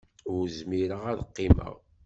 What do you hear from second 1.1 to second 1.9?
ad qqimeɣ.